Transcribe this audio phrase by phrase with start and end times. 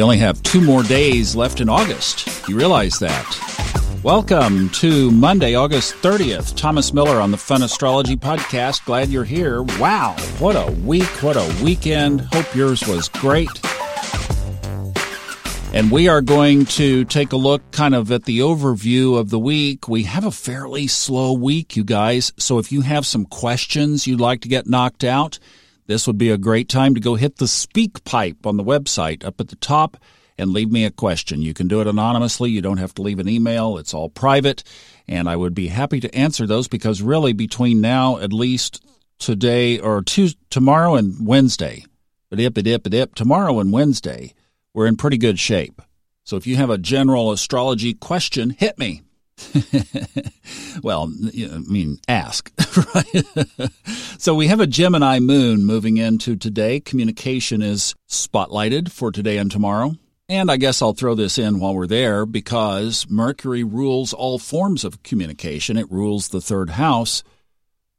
[0.00, 2.48] We only have two more days left in August.
[2.48, 4.00] You realize that?
[4.02, 6.56] Welcome to Monday, August 30th.
[6.56, 8.86] Thomas Miller on the Fun Astrology Podcast.
[8.86, 9.62] Glad you're here.
[9.62, 12.22] Wow, what a week, what a weekend.
[12.32, 13.50] Hope yours was great.
[15.74, 19.38] And we are going to take a look kind of at the overview of the
[19.38, 19.86] week.
[19.86, 22.32] We have a fairly slow week, you guys.
[22.38, 25.38] So if you have some questions you'd like to get knocked out,
[25.90, 29.24] this would be a great time to go hit the speak pipe on the website
[29.24, 29.96] up at the top
[30.38, 31.42] and leave me a question.
[31.42, 32.48] You can do it anonymously.
[32.48, 33.76] You don't have to leave an email.
[33.76, 34.62] It's all private.
[35.08, 38.84] And I would be happy to answer those because really between now, at least
[39.18, 40.02] today or
[40.48, 41.84] tomorrow and Wednesday,
[42.32, 44.32] dip, dip, dip, tomorrow and Wednesday,
[44.72, 45.82] we're in pretty good shape.
[46.22, 49.02] So if you have a general astrology question, hit me.
[50.82, 52.50] well, I mean, ask,
[52.94, 53.70] right?
[54.18, 56.80] so we have a Gemini moon moving into today.
[56.80, 59.94] Communication is spotlighted for today and tomorrow.
[60.28, 64.84] And I guess I'll throw this in while we're there because Mercury rules all forms
[64.84, 65.76] of communication.
[65.76, 67.24] It rules the third house.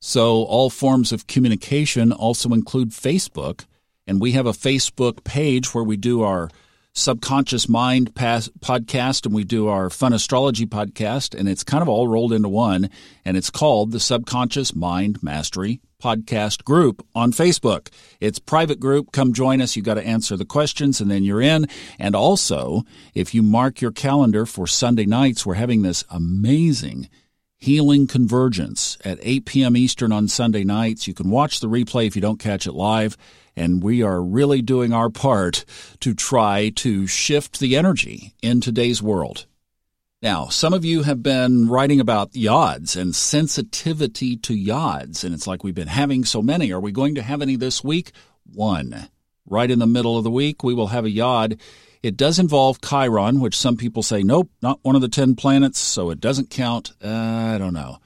[0.00, 3.64] So all forms of communication also include Facebook.
[4.06, 6.50] And we have a Facebook page where we do our
[6.92, 12.08] subconscious mind podcast and we do our fun astrology podcast and it's kind of all
[12.08, 12.90] rolled into one
[13.24, 19.32] and it's called the subconscious mind mastery podcast group on facebook it's private group come
[19.32, 21.64] join us you got to answer the questions and then you're in
[21.98, 22.82] and also
[23.14, 27.08] if you mark your calendar for sunday nights we're having this amazing
[27.62, 29.76] Healing Convergence at 8 p.m.
[29.76, 31.06] Eastern on Sunday nights.
[31.06, 33.18] You can watch the replay if you don't catch it live
[33.60, 35.66] and we are really doing our part
[36.00, 39.44] to try to shift the energy in today's world.
[40.22, 45.46] Now, some of you have been writing about yods and sensitivity to yods, and it's
[45.46, 46.72] like we've been having so many.
[46.72, 48.12] Are we going to have any this week?
[48.50, 49.08] One.
[49.44, 51.60] Right in the middle of the week, we will have a yod.
[52.02, 55.78] It does involve Chiron, which some people say, nope, not one of the 10 planets,
[55.78, 56.92] so it doesn't count.
[57.04, 57.98] Uh, I don't know.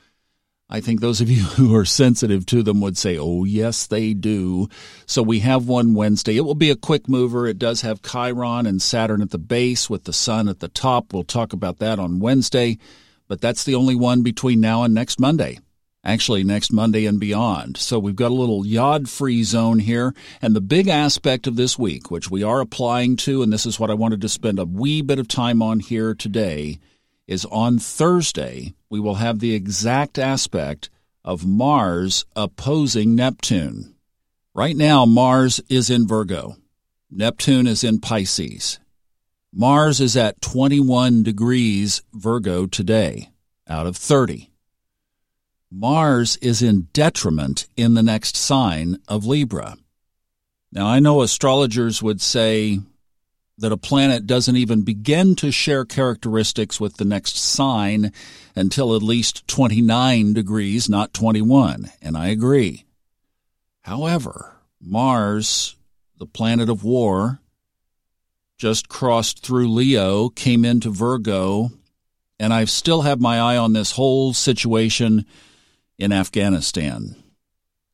[0.69, 4.15] I think those of you who are sensitive to them would say, oh, yes, they
[4.15, 4.69] do.
[5.07, 6.37] So we have one Wednesday.
[6.37, 7.47] It will be a quick mover.
[7.47, 11.13] It does have Chiron and Saturn at the base with the sun at the top.
[11.13, 12.79] We'll talk about that on Wednesday,
[13.29, 15.59] but that's the only one between now and next Monday.
[16.07, 17.79] Actually, next Monday and beyond.
[17.79, 20.15] So we've got a little yod free zone here.
[20.43, 23.81] And the big aspect of this week, which we are applying to, and this is
[23.81, 26.79] what I wanted to spend a wee bit of time on here today,
[27.27, 30.89] is on Thursday, we will have the exact aspect
[31.25, 33.97] of Mars opposing Neptune.
[34.55, 36.59] Right now, Mars is in Virgo.
[37.11, 38.79] Neptune is in Pisces.
[39.53, 43.31] Mars is at 21 degrees Virgo today
[43.67, 44.53] out of 30.
[45.73, 49.77] Mars is in detriment in the next sign of Libra.
[50.71, 52.79] Now, I know astrologers would say
[53.59, 58.13] that a planet doesn't even begin to share characteristics with the next sign
[58.57, 61.91] until at least 29 degrees, not 21.
[62.03, 62.85] And I agree.
[63.83, 65.77] However, Mars,
[66.19, 67.41] the planet of war,
[68.57, 71.71] just crossed through Leo, came into Virgo,
[72.39, 75.27] and I still have my eye on this whole situation
[75.99, 77.17] in Afghanistan.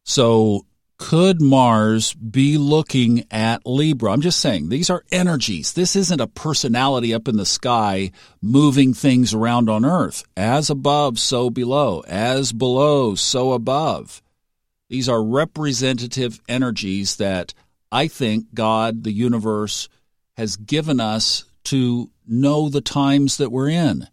[0.05, 0.65] So
[1.01, 4.13] could Mars be looking at Libra?
[4.13, 5.73] I'm just saying, these are energies.
[5.73, 8.13] This isn't a personality up in the sky
[8.43, 10.23] moving things around on Earth.
[10.37, 12.01] As above, so below.
[12.07, 14.21] As below, so above.
[14.91, 17.55] These are representative energies that
[17.91, 19.89] I think God, the universe,
[20.37, 24.07] has given us to know the times that we're in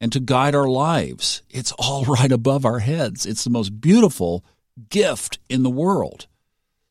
[0.00, 1.42] and to guide our lives.
[1.48, 3.24] It's all right above our heads.
[3.24, 4.44] It's the most beautiful
[4.88, 6.26] gift in the world.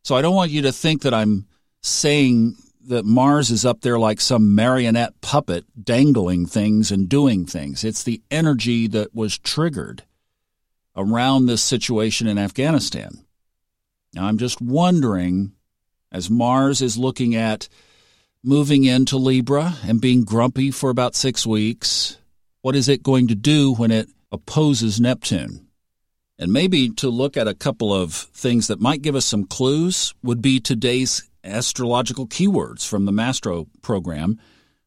[0.03, 1.47] So I don't want you to think that I'm
[1.81, 2.55] saying
[2.87, 7.83] that Mars is up there like some marionette puppet dangling things and doing things.
[7.83, 10.03] It's the energy that was triggered
[10.95, 13.25] around this situation in Afghanistan.
[14.13, 15.53] Now I'm just wondering,
[16.11, 17.69] as Mars is looking at
[18.43, 22.17] moving into Libra and being grumpy for about six weeks,
[22.61, 25.67] what is it going to do when it opposes Neptune?
[26.39, 30.13] And maybe to look at a couple of things that might give us some clues
[30.23, 34.39] would be today's astrological keywords from the Mastro program,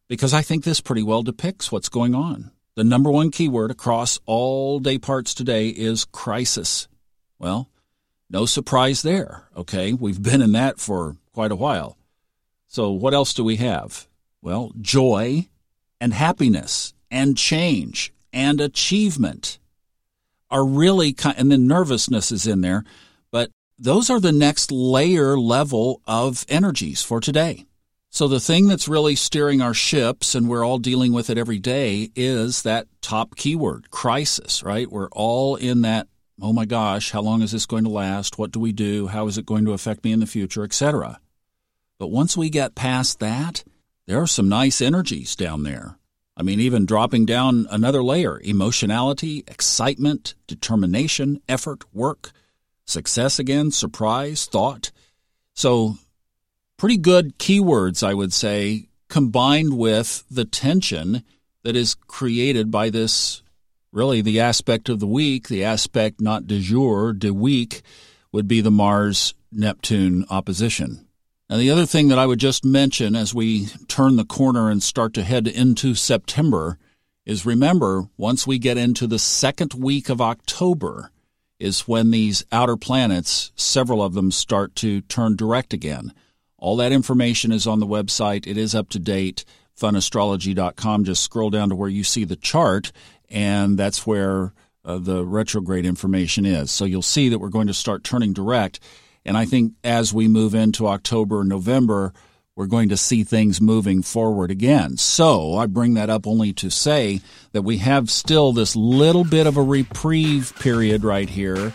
[0.08, 2.50] because I think this pretty well depicts what's going on.
[2.74, 6.88] The number one keyword across all day parts today is crisis.
[7.38, 7.70] Well,
[8.28, 9.92] no surprise there, okay?
[9.92, 11.96] We've been in that for quite a while.
[12.66, 14.06] So, what else do we have?
[14.42, 15.48] Well, joy
[16.00, 19.58] and happiness and change and achievement
[20.50, 22.84] are really kind, and then nervousness is in there,
[23.30, 27.66] but those are the next layer level of energies for today.
[28.10, 31.58] So the thing that's really steering our ships, and we're all dealing with it every
[31.58, 34.90] day, is that top keyword, crisis, right?
[34.90, 36.08] We're all in that,
[36.40, 38.38] oh my gosh, how long is this going to last?
[38.38, 39.08] What do we do?
[39.08, 41.20] How is it going to affect me in the future, etc.
[41.98, 43.64] But once we get past that,
[44.06, 45.98] there are some nice energies down there.
[46.36, 52.32] I mean, even dropping down another layer emotionality, excitement, determination, effort, work,
[52.84, 54.92] success again, surprise, thought.
[55.54, 55.96] So
[56.76, 61.22] pretty good keywords, I would say, combined with the tension
[61.62, 63.42] that is created by this
[63.92, 67.80] really the aspect of the week, the aspect not de jour, de week,
[68.30, 71.05] would be the Mars Neptune opposition.
[71.48, 74.82] Now, the other thing that I would just mention as we turn the corner and
[74.82, 76.76] start to head into September
[77.24, 81.10] is remember, once we get into the second week of October,
[81.58, 86.12] is when these outer planets, several of them, start to turn direct again.
[86.58, 88.46] All that information is on the website.
[88.46, 89.44] It is up to date.
[89.78, 91.04] Funastrology.com.
[91.04, 92.92] Just scroll down to where you see the chart,
[93.28, 94.52] and that's where
[94.84, 96.70] uh, the retrograde information is.
[96.70, 98.80] So you'll see that we're going to start turning direct.
[99.26, 102.14] And I think as we move into October, November,
[102.54, 104.96] we're going to see things moving forward again.
[104.96, 107.20] So I bring that up only to say
[107.52, 111.74] that we have still this little bit of a reprieve period right here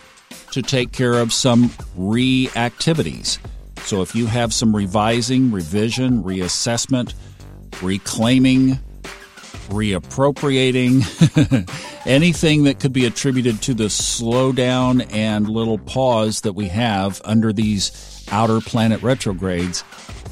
[0.50, 3.38] to take care of some reactivities.
[3.80, 7.14] So if you have some revising, revision, reassessment,
[7.80, 8.78] reclaiming,
[9.68, 11.02] reappropriating,
[12.06, 17.52] anything that could be attributed to the slowdown and little pause that we have under
[17.52, 19.84] these outer planet retrogrades,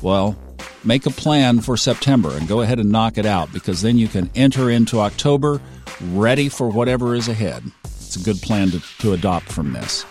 [0.03, 0.37] well,
[0.85, 4.09] make a plan for September and go ahead and knock it out because then you
[4.09, 5.61] can enter into October
[6.13, 7.63] ready for whatever is ahead.
[7.85, 10.05] It's a good plan to, to adopt from this.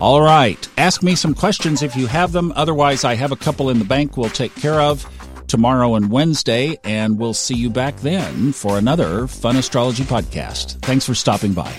[0.00, 0.68] All right.
[0.76, 2.52] Ask me some questions if you have them.
[2.56, 5.08] Otherwise, I have a couple in the bank we'll take care of
[5.54, 10.80] tomorrow and Wednesday, and we'll see you back then for another Fun Astrology podcast.
[10.80, 11.72] Thanks for stopping by.